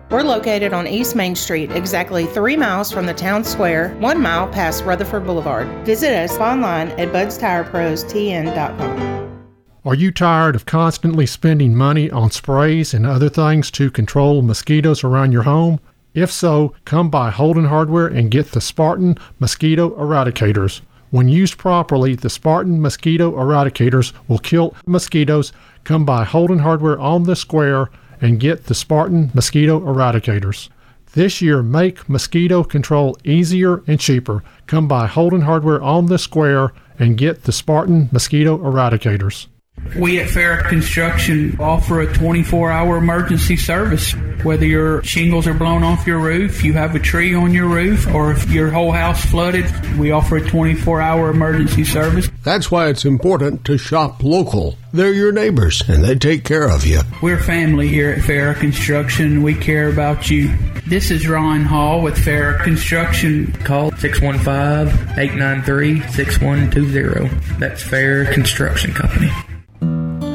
[0.11, 4.45] We're located on East Main Street, exactly three miles from the town square, one mile
[4.45, 5.69] past Rutherford Boulevard.
[5.85, 9.47] Visit us online at budstireprostn.com.
[9.85, 15.05] Are you tired of constantly spending money on sprays and other things to control mosquitoes
[15.05, 15.79] around your home?
[16.13, 20.81] If so, come by Holden Hardware and get the Spartan Mosquito Eradicators.
[21.11, 25.53] When used properly, the Spartan Mosquito Eradicators will kill mosquitoes.
[25.85, 27.89] Come by Holden Hardware on the square
[28.21, 30.69] and get the Spartan Mosquito Eradicators.
[31.13, 34.43] This year, make mosquito control easier and cheaper.
[34.65, 39.47] Come by Holden Hardware on the square and get the Spartan Mosquito Eradicators.
[39.95, 44.13] We at Farrah Construction offer a 24 hour emergency service.
[44.43, 48.07] Whether your shingles are blown off your roof, you have a tree on your roof,
[48.13, 49.65] or if your whole house flooded,
[49.97, 52.29] we offer a 24 hour emergency service.
[52.43, 54.77] That's why it's important to shop local.
[54.93, 57.01] They're your neighbors and they take care of you.
[57.21, 59.43] We're family here at Farrah Construction.
[59.43, 60.51] We care about you.
[60.87, 63.51] This is Ron Hall with Farrah Construction.
[63.63, 67.29] Call 615 893 6120.
[67.59, 69.31] That's Farrah Construction Company.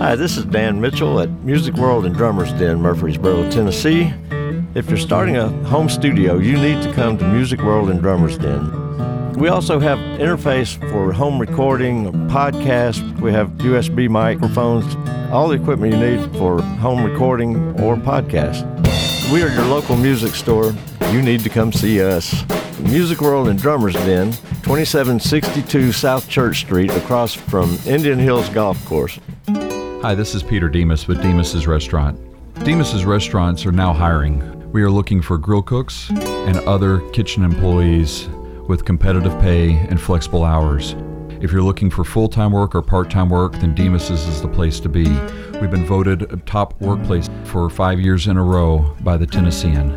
[0.06, 4.14] Hi, this is Dan Mitchell at Music World and Drummers Den, Murfreesboro, Tennessee.
[4.76, 8.38] If you're starting a home studio, you need to come to Music World and Drummers
[8.38, 9.32] Den.
[9.32, 13.20] We also have interface for home recording, podcast.
[13.20, 14.94] We have USB microphones,
[15.32, 18.62] all the equipment you need for home recording or podcast.
[19.32, 20.72] We are your local music store.
[21.10, 22.44] You need to come see us.
[22.78, 24.30] Music World and Drummers Den,
[24.62, 29.18] 2762 South Church Street, across from Indian Hills Golf Course.
[30.06, 32.16] Hi, this is Peter Demas with Demas's Restaurant.
[32.64, 34.70] Demas's Restaurants are now hiring.
[34.70, 38.28] We are looking for grill cooks and other kitchen employees
[38.68, 40.94] with competitive pay and flexible hours.
[41.40, 44.46] If you're looking for full time work or part time work, then Demas's is the
[44.46, 45.08] place to be.
[45.60, 49.90] We've been voted a top workplace for five years in a row by the Tennessean.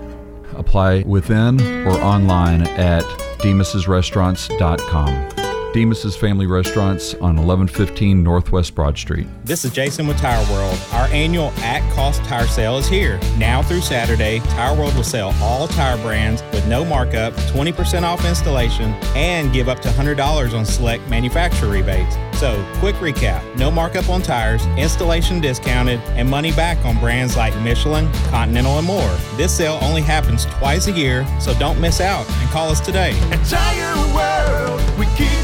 [0.56, 3.04] Apply within or online at
[3.44, 5.39] demas'srestaurants.com.
[5.74, 9.28] Demas's Family Restaurants on 1115 Northwest Broad Street.
[9.46, 10.80] This is Jason with Tire World.
[10.94, 13.20] Our annual at cost tire sale is here.
[13.38, 18.26] Now through Saturday, Tire World will sell all tire brands with no markup, 20% off
[18.26, 22.16] installation, and give up to $100 on select manufacturer rebates.
[22.40, 27.54] So, quick recap no markup on tires, installation discounted, and money back on brands like
[27.62, 29.18] Michelin, Continental, and more.
[29.36, 33.12] This sale only happens twice a year, so don't miss out and call us today.
[33.50, 35.39] Tire World, we keep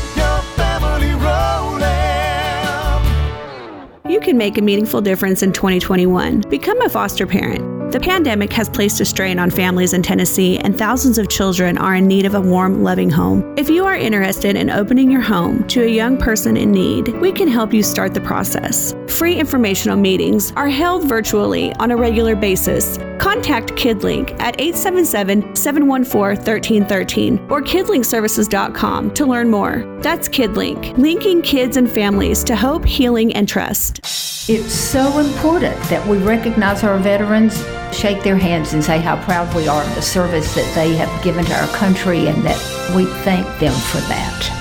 [4.07, 6.41] You can make a meaningful difference in 2021.
[6.41, 7.74] Become a foster parent.
[7.91, 11.95] The pandemic has placed a strain on families in Tennessee, and thousands of children are
[11.95, 13.53] in need of a warm, loving home.
[13.57, 17.31] If you are interested in opening your home to a young person in need, we
[17.31, 18.93] can help you start the process.
[19.07, 22.97] Free informational meetings are held virtually on a regular basis.
[23.19, 29.99] Contact KidLink at 877 714 1313 or kidlinkservices.com to learn more.
[30.01, 33.99] That's KidLink, linking kids and families to hope, healing, and trust.
[34.47, 37.63] It's so important that we recognize our veterans,
[37.95, 41.23] shake their hands, and say how proud we are of the service that they have
[41.23, 42.57] given to our country and that
[42.95, 44.51] we thank them for that.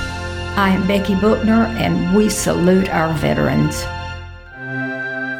[0.57, 3.85] I am Becky Bookner, and we salute our veterans.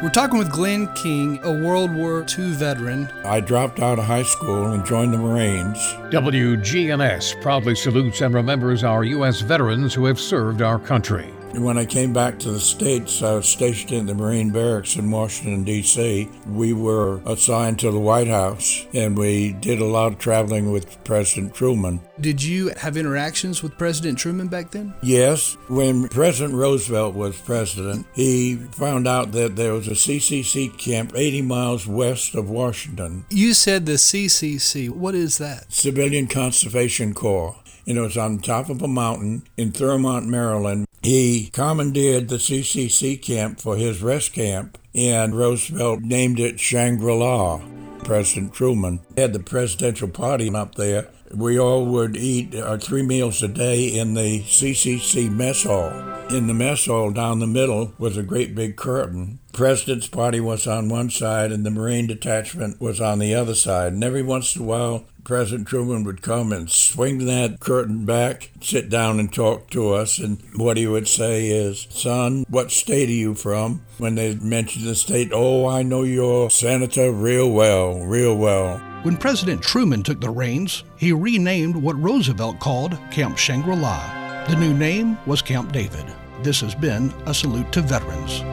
[0.03, 3.09] We're talking with Glenn King, a World War II veteran.
[3.23, 5.79] I dropped out of high school and joined the Marines.
[6.11, 9.39] WGNS proudly salutes and remembers our U.S.
[9.41, 11.34] veterans who have served our country.
[11.57, 15.09] When I came back to the States, I was stationed in the Marine Barracks in
[15.09, 16.29] Washington, D.C.
[16.47, 21.01] We were assigned to the White House, and we did a lot of traveling with
[21.03, 22.01] President Truman.
[22.19, 24.93] Did you have interactions with President Truman back then?
[25.01, 31.13] Yes, when President Roosevelt was president, he found out that there was a CCC camp
[31.15, 34.89] 80 miles west of Washington, You said the CCC.
[34.89, 35.71] What is that?
[35.71, 37.55] Civilian Conservation Corps.
[37.87, 40.84] And it was on top of a mountain in Thurmont, Maryland.
[41.05, 47.61] He commandeered the CCC camp for his rest camp, and Roosevelt named it Shangri La.
[47.99, 51.09] President Truman had the presidential party up there.
[51.31, 55.91] We all would eat uh, three meals a day in the CCC mess hall.
[56.31, 59.37] In the mess hall down the middle was a great big curtain.
[59.53, 63.93] President's party was on one side and the Marine detachment was on the other side.
[63.93, 68.51] And every once in a while, President Truman would come and swing that curtain back,
[68.61, 70.19] sit down and talk to us.
[70.19, 73.83] And what he would say is, Son, what state are you from?
[73.97, 78.77] When they mentioned the state, oh, I know your senator real well, real well.
[79.01, 84.45] When President Truman took the reins, he renamed what Roosevelt called Camp Shangri La.
[84.47, 86.05] The new name was Camp David.
[86.43, 88.43] This has been a salute to veterans.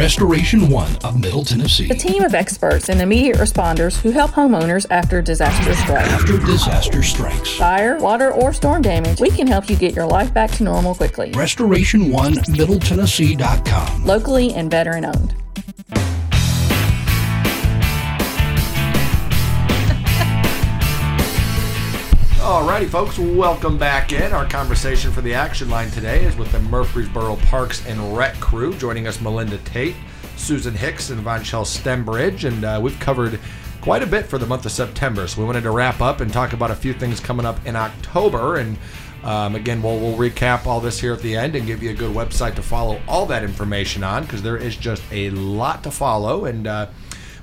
[0.00, 1.90] Restoration One of Middle Tennessee.
[1.90, 6.08] A team of experts and immediate responders who help homeowners after disaster strikes.
[6.08, 7.58] After disaster strikes.
[7.58, 10.94] Fire, water, or storm damage, we can help you get your life back to normal
[10.94, 11.32] quickly.
[11.32, 14.06] Restoration One Middle MiddleTennessee.com.
[14.06, 15.34] Locally and veteran owned.
[22.50, 24.32] Alrighty, folks, welcome back in.
[24.32, 28.74] Our conversation for the action line today is with the Murfreesboro Parks and Rec crew.
[28.74, 29.94] Joining us, Melinda Tate,
[30.36, 32.42] Susan Hicks, and Von Shell Stembridge.
[32.42, 33.38] And uh, we've covered
[33.80, 35.28] quite a bit for the month of September.
[35.28, 37.76] So we wanted to wrap up and talk about a few things coming up in
[37.76, 38.56] October.
[38.56, 38.76] And
[39.22, 41.94] um, again, we'll, we'll recap all this here at the end and give you a
[41.94, 45.92] good website to follow all that information on because there is just a lot to
[45.92, 46.46] follow.
[46.46, 46.88] And uh,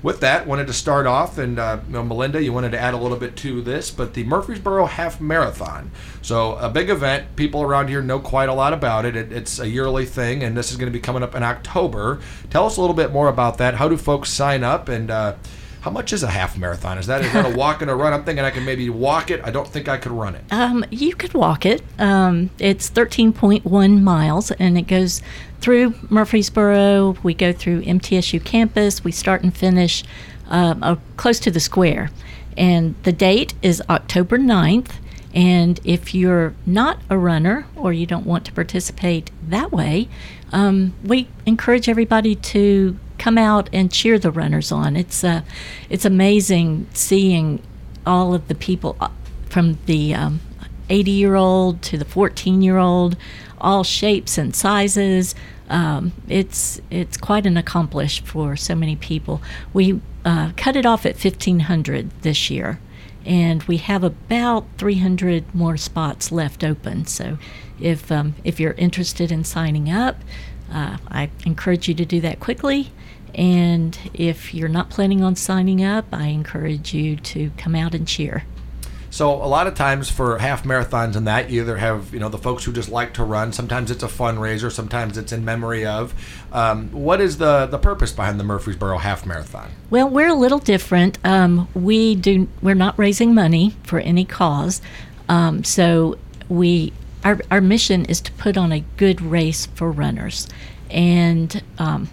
[0.02, 3.16] with that, wanted to start off, and uh, Melinda, you wanted to add a little
[3.16, 5.90] bit to this, but the Murfreesboro Half Marathon.
[6.22, 7.36] So a big event.
[7.36, 9.16] People around here know quite a lot about it.
[9.16, 12.20] it it's a yearly thing, and this is going to be coming up in October.
[12.50, 13.74] Tell us a little bit more about that.
[13.74, 15.34] How do folks sign up, and uh,
[15.80, 16.98] how much is a half marathon?
[16.98, 18.12] Is that is that a walk and a run?
[18.12, 19.40] I'm thinking I can maybe walk it.
[19.44, 20.44] I don't think I could run it.
[20.50, 21.82] Um, you could walk it.
[21.98, 25.22] Um, it's 13.1 miles, and it goes
[25.60, 27.16] through Murfreesboro.
[27.22, 29.04] We go through MTSU campus.
[29.04, 30.04] We start and finish
[30.48, 32.10] um, uh, close to the square.
[32.56, 34.92] And the date is October 9th.
[35.34, 40.08] And if you're not a runner or you don't want to participate that way,
[40.52, 44.96] um, we encourage everybody to come out and cheer the runners on.
[44.96, 45.42] It's uh,
[45.90, 47.62] it's amazing seeing
[48.06, 49.10] all of the people uh,
[49.50, 50.14] from the
[50.90, 53.16] 80 year old to the 14 year old,
[53.60, 55.34] all shapes and sizes.
[55.68, 59.42] Um, it's it's quite an accomplish for so many people.
[59.72, 62.80] We uh, cut it off at 1500 this year,
[63.24, 67.06] and we have about 300 more spots left open.
[67.06, 67.38] So,
[67.80, 70.16] if um, if you're interested in signing up,
[70.72, 72.92] uh, I encourage you to do that quickly.
[73.34, 78.08] And if you're not planning on signing up, I encourage you to come out and
[78.08, 78.44] cheer.
[79.10, 82.28] So a lot of times for half marathons and that, you either have you know
[82.28, 83.52] the folks who just like to run.
[83.52, 84.70] Sometimes it's a fundraiser.
[84.70, 86.14] Sometimes it's in memory of.
[86.52, 89.70] Um, what is the the purpose behind the Murfreesboro Half Marathon?
[89.90, 91.18] Well, we're a little different.
[91.24, 92.48] Um, we do.
[92.62, 94.82] We're not raising money for any cause.
[95.28, 96.18] Um, so
[96.48, 96.92] we
[97.24, 100.48] our our mission is to put on a good race for runners,
[100.90, 102.08] and um,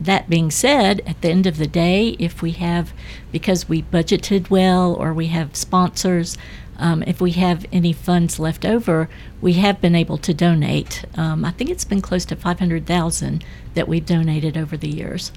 [0.00, 2.92] that being said, at the end of the day, if we have,
[3.30, 6.38] because we budgeted well or we have sponsors,
[6.78, 9.10] um, if we have any funds left over,
[9.42, 11.04] we have been able to donate.
[11.14, 15.30] Um, I think it's been close to 500,000 that we've donated over the years.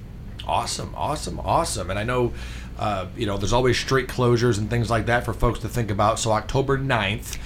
[0.46, 1.90] Awesome, awesome, awesome.
[1.90, 2.32] And I know,
[2.78, 5.90] uh, you know, there's always street closures and things like that for folks to think
[5.90, 6.18] about.
[6.18, 7.36] So October 9th,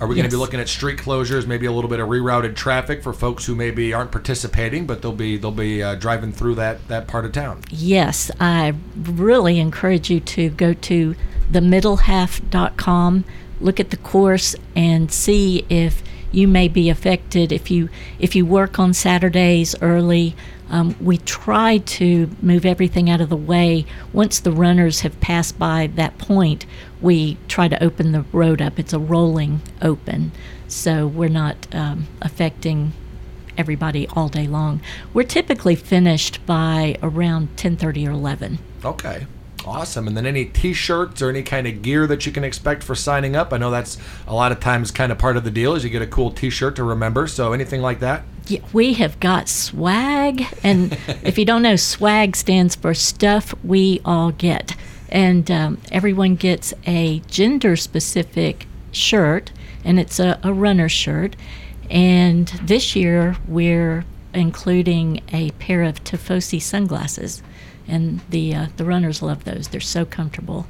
[0.00, 2.54] are we going to be looking at street closures, maybe a little bit of rerouted
[2.54, 6.56] traffic for folks who maybe aren't participating, but they'll be they'll be uh, driving through
[6.56, 7.62] that that part of town?
[7.70, 11.14] Yes, I really encourage you to go to
[11.50, 13.24] themiddlehalf.com,
[13.60, 16.02] look at the course, and see if
[16.36, 17.50] you may be affected.
[17.50, 20.36] If you if you work on Saturdays early,
[20.68, 23.86] um, we try to move everything out of the way.
[24.12, 26.66] Once the runners have passed by that point,
[27.00, 28.78] we try to open the road up.
[28.78, 30.32] It's a rolling open,
[30.68, 32.92] so we're not um, affecting
[33.56, 34.82] everybody all day long.
[35.14, 38.58] We're typically finished by around 10:30 or 11.
[38.84, 39.26] Okay.
[39.66, 40.06] Awesome.
[40.06, 43.34] And then any T-shirts or any kind of gear that you can expect for signing
[43.34, 43.52] up?
[43.52, 45.90] I know that's a lot of times kind of part of the deal is you
[45.90, 47.26] get a cool T-shirt to remember.
[47.26, 48.22] So anything like that?
[48.48, 50.92] Yeah, we have got swag, and
[51.24, 54.76] if you don't know, swag stands for stuff we all get,
[55.08, 59.50] and um, everyone gets a gender-specific shirt,
[59.84, 61.34] and it's a, a runner shirt.
[61.90, 67.42] And this year we're including a pair of Tifosi sunglasses,
[67.88, 69.68] and the uh, the runners love those.
[69.68, 70.66] They're so comfortable.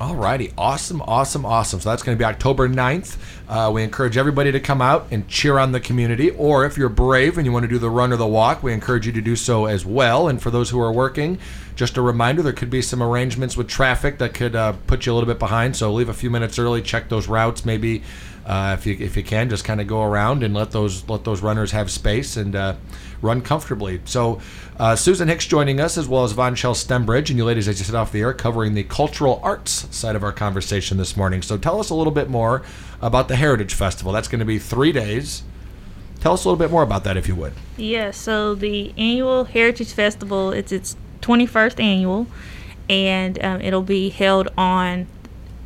[0.00, 0.52] All righty.
[0.56, 1.80] awesome, awesome, awesome.
[1.80, 3.16] So that's going to be October 9th.
[3.48, 6.30] Uh, we encourage everybody to come out and cheer on the community.
[6.30, 8.72] Or if you're brave and you want to do the run or the walk, we
[8.72, 10.28] encourage you to do so as well.
[10.28, 11.40] And for those who are working,
[11.74, 15.12] just a reminder there could be some arrangements with traffic that could uh, put you
[15.12, 15.74] a little bit behind.
[15.74, 18.04] So leave a few minutes early, check those routes, maybe.
[18.46, 21.24] Uh, if you if you can, just kind of go around and let those let
[21.24, 22.76] those runners have space and uh,
[23.20, 24.00] run comfortably.
[24.04, 24.40] So,
[24.78, 27.78] uh, Susan Hicks joining us as well as Von Shell Stembridge, and you ladies as
[27.78, 31.42] you sit off the air covering the cultural arts side of our conversation this morning.
[31.42, 32.62] So, tell us a little bit more
[33.00, 34.12] about the Heritage Festival.
[34.12, 35.42] That's going to be three days.
[36.20, 37.52] Tell us a little bit more about that, if you would.
[37.76, 42.26] Yeah, so the annual Heritage Festival, it's its 21st annual,
[42.88, 45.06] and um, it'll be held on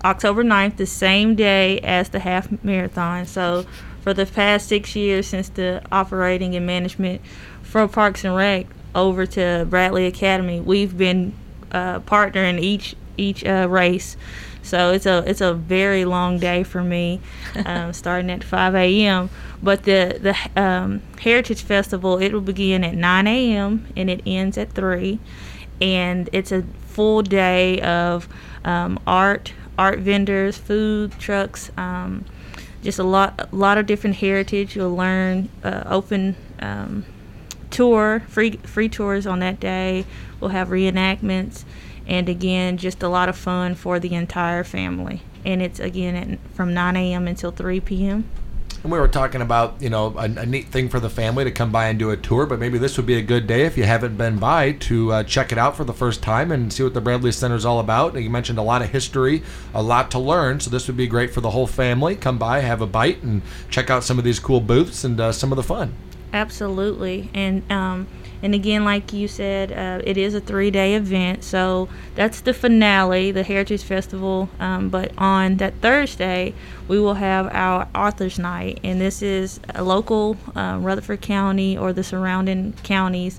[0.05, 3.25] October 9th, the same day as the half marathon.
[3.25, 3.65] So,
[4.03, 7.23] for the past six years since the operating and management
[7.63, 11.33] from Parks and Rec over to Bradley Academy, we've been
[11.71, 14.17] uh, partnering each each uh, race.
[14.63, 17.21] So it's a it's a very long day for me,
[17.67, 19.31] um, starting at 5 a.m.
[19.63, 23.87] But the the um, Heritage Festival it will begin at 9 a.m.
[23.97, 25.19] and it ends at three,
[25.81, 28.29] and it's a full day of
[28.65, 32.25] um, art, art vendors, food trucks, um,
[32.83, 34.77] just a lot a lot of different heritage.
[34.77, 37.07] You'll learn uh, open um,
[37.71, 40.05] tour, free free tours on that day.
[40.41, 41.65] We'll have reenactments,
[42.07, 45.23] and again, just a lot of fun for the entire family.
[45.45, 47.27] And it's again at, from 9 a.m.
[47.27, 48.29] until 3 p.m.
[48.83, 51.53] And we were talking about, you know, a, a, neat thing for the family to
[51.53, 53.77] come by and do a tour, but maybe this would be a good day if
[53.79, 56.83] you haven't been by to uh, check it out for the first time and see
[56.83, 58.15] what the Bradley Center is all about.
[58.15, 61.07] And You mentioned a lot of history, a lot to learn, so this would be
[61.07, 62.17] great for the whole family.
[62.17, 65.31] Come by, have a bite, and check out some of these cool booths and uh,
[65.31, 65.95] some of the fun.
[66.33, 68.07] Absolutely, and um,
[68.43, 73.31] and again, like you said, uh, it is a three-day event, so that's the finale,
[73.31, 74.49] the Heritage Festival.
[74.59, 76.55] Um, but on that Thursday,
[76.89, 81.93] we will have our Authors Night, and this is a local uh, Rutherford County or
[81.93, 83.39] the surrounding counties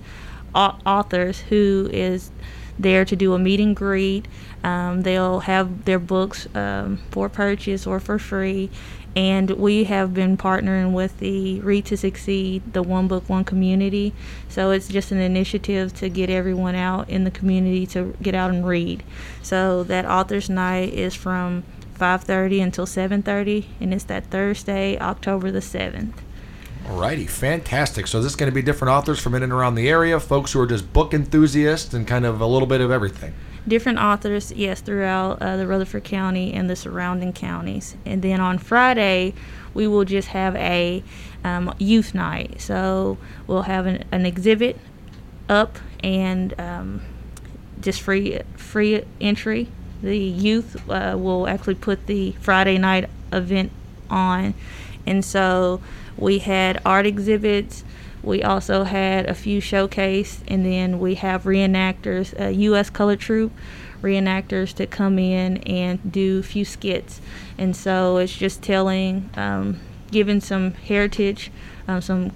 [0.54, 2.30] au- authors who is
[2.78, 4.28] there to do a meet and greet.
[4.64, 8.70] Um, they'll have their books um, for purchase or for free,
[9.16, 14.14] and we have been partnering with the Read to Succeed, the One Book One Community.
[14.50, 18.52] So it's just an initiative to get everyone out in the community to get out
[18.52, 19.04] and read.
[19.42, 21.64] So that authors night is from
[22.00, 26.14] 5:30 until 7:30, and it's that Thursday, October the 7th.
[26.88, 28.08] Alrighty, fantastic.
[28.08, 30.52] So this is going to be different authors from in and around the area, folks
[30.52, 33.34] who are just book enthusiasts and kind of a little bit of everything
[33.68, 37.96] different authors, yes, throughout uh, the Rutherford County and the surrounding counties.
[38.06, 39.34] And then on Friday,
[39.74, 41.04] we will just have a
[41.44, 42.62] um, youth night.
[42.62, 44.78] So we'll have an, an exhibit
[45.50, 47.02] up and um,
[47.82, 49.68] just free free entry.
[50.02, 53.72] The youth uh, will actually put the Friday night event
[54.10, 54.54] on,
[55.06, 55.82] and so
[56.18, 57.84] we had art exhibits.
[58.24, 62.90] We also had a few showcase, and then we have reenactors, U.S.
[62.90, 63.52] Color Troupe
[64.02, 67.22] reenactors to come in and do a few skits.
[67.58, 69.80] And so it's just telling, um,
[70.12, 71.52] giving some heritage,
[71.88, 72.32] um, some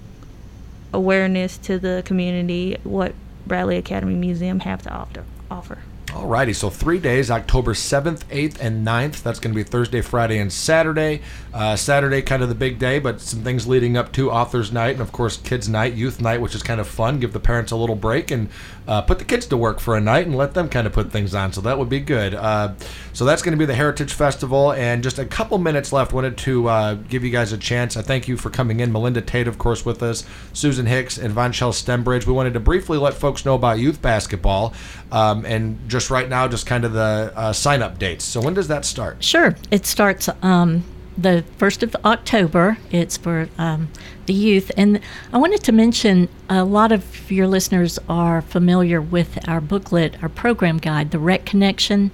[0.92, 3.14] awareness to the community what
[3.46, 5.24] Bradley Academy Museum have to offer.
[5.50, 5.78] offer.
[6.18, 9.22] Alrighty, so three days, October 7th, 8th, and 9th.
[9.22, 11.22] That's going to be Thursday, Friday, and Saturday.
[11.54, 14.94] Uh, Saturday, kind of the big day, but some things leading up to Authors Night
[14.94, 17.20] and, of course, Kids Night, Youth Night, which is kind of fun.
[17.20, 18.48] Give the parents a little break and
[18.88, 21.12] uh, put the kids to work for a night and let them kind of put
[21.12, 21.52] things on.
[21.52, 22.34] So that would be good.
[22.34, 22.74] Uh,
[23.12, 24.72] so that's going to be the Heritage Festival.
[24.72, 26.12] And just a couple minutes left.
[26.12, 27.96] Wanted to uh, give you guys a chance.
[27.96, 28.90] I thank you for coming in.
[28.90, 30.24] Melinda Tate, of course, with us,
[30.54, 32.26] Susan Hicks, and Von Shell Stembridge.
[32.26, 34.72] We wanted to briefly let folks know about youth basketball
[35.12, 38.24] um, and just right now, just kind of the uh, sign up dates.
[38.24, 39.22] So when does that start?
[39.22, 39.54] Sure.
[39.70, 40.30] It starts.
[40.42, 40.82] Um,
[41.18, 42.78] the 1st of October.
[42.92, 43.88] It's for um,
[44.26, 44.70] the youth.
[44.76, 45.00] And
[45.32, 50.28] I wanted to mention a lot of your listeners are familiar with our booklet, our
[50.28, 52.12] program guide, The Rec Connection.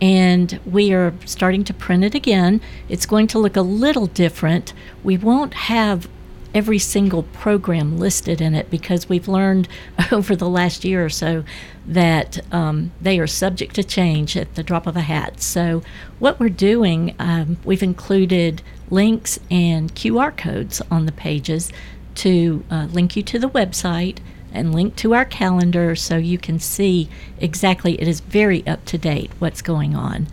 [0.00, 2.60] And we are starting to print it again.
[2.88, 4.72] It's going to look a little different.
[5.02, 6.08] We won't have
[6.54, 9.68] every single program listed in it because we've learned
[10.12, 11.44] over the last year or so
[11.86, 15.40] that um, they are subject to change at the drop of a hat.
[15.42, 15.82] So,
[16.18, 21.72] what we're doing, um, we've included links and QR codes on the pages
[22.16, 24.18] to uh, link you to the website
[24.52, 27.08] and link to our calendar so you can see
[27.40, 30.28] exactly, it is very up to date what's going on.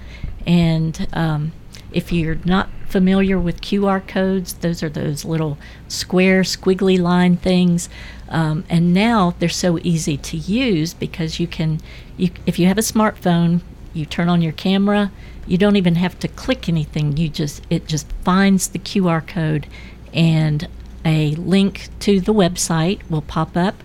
[0.46, 1.54] And um,
[1.92, 7.90] if you're not familiar with QR codes, those are those little square, squiggly line things.
[8.30, 11.80] Um, and now they're so easy to use because you can,
[12.18, 13.62] you, if you have a smartphone,
[13.94, 15.12] you turn on your camera,
[15.48, 17.18] you don't even have to click anything.
[17.18, 19.68] You just it just finds the QR code,
[20.14, 20.68] and
[21.04, 23.84] a link to the website will pop up.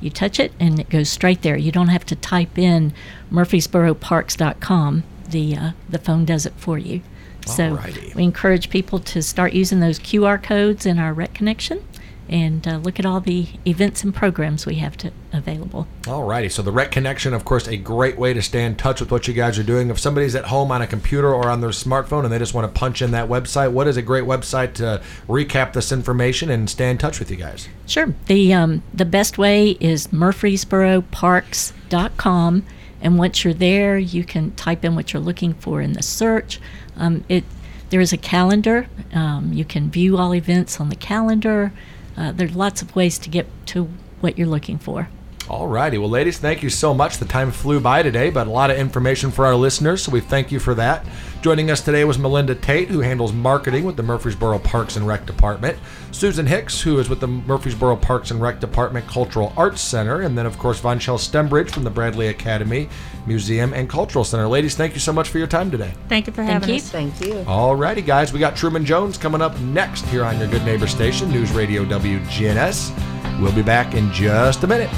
[0.00, 1.56] You touch it, and it goes straight there.
[1.56, 2.92] You don't have to type in
[3.32, 5.04] murfreesboroparks.com.
[5.30, 7.02] The uh, the phone does it for you.
[7.46, 8.14] So Alrighty.
[8.14, 11.82] we encourage people to start using those QR codes in our Rec Connection,
[12.28, 15.86] and uh, look at all the events and programs we have to available.
[16.02, 19.12] Alrighty, so the Rec Connection, of course, a great way to stay in touch with
[19.12, 19.90] what you guys are doing.
[19.90, 22.72] If somebody's at home on a computer or on their smartphone and they just want
[22.72, 26.68] to punch in that website, what is a great website to recap this information and
[26.68, 27.68] stay in touch with you guys?
[27.86, 28.12] Sure.
[28.26, 32.66] The um, the best way is murfreesboroparks.com,
[33.06, 36.60] and once you're there, you can type in what you're looking for in the search.
[36.96, 37.44] Um, it
[37.90, 38.88] there is a calendar.
[39.12, 41.72] Um, you can view all events on the calendar.
[42.16, 43.84] Uh, there's lots of ways to get to
[44.20, 45.08] what you're looking for.
[45.48, 45.98] All righty.
[45.98, 47.18] well, ladies, thank you so much.
[47.18, 50.18] The time flew by today, but a lot of information for our listeners, so we
[50.18, 51.06] thank you for that.
[51.46, 55.26] Joining us today was Melinda Tate, who handles marketing with the Murfreesboro Parks and Rec
[55.26, 55.78] Department,
[56.10, 60.36] Susan Hicks, who is with the Murfreesboro Parks and Rec Department Cultural Arts Center, and
[60.36, 62.88] then, of course, Von Shell Stembridge from the Bradley Academy
[63.28, 64.48] Museum and Cultural Center.
[64.48, 65.92] Ladies, thank you so much for your time today.
[66.08, 66.74] Thank you for Thank having you.
[66.74, 66.90] us.
[66.90, 67.34] Thank you.
[67.44, 71.30] Alrighty, guys, we got Truman Jones coming up next here on your Good Neighbor Station,
[71.30, 73.40] News Radio WGNS.
[73.40, 74.90] We'll be back in just a minute.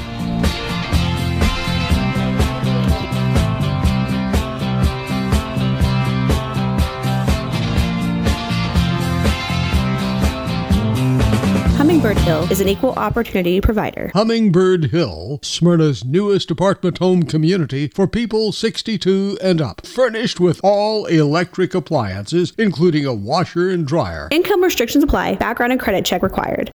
[11.98, 14.12] Hummingbird Hill is an equal opportunity provider.
[14.14, 19.84] Hummingbird Hill, Smyrna's newest apartment home community for people 62 and up.
[19.84, 24.28] Furnished with all electric appliances, including a washer and dryer.
[24.30, 25.34] Income restrictions apply.
[25.34, 26.66] Background and credit check required.